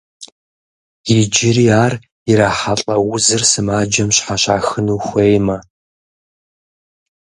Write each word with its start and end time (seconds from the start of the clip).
Иджыри 1.17 1.67
ар 1.83 1.93
ирахьэлӏэ 2.29 2.95
узыр 3.13 3.41
сымаджэм 3.51 4.09
щхьэщахыну 4.15 5.01
хуеймэ. 5.05 5.57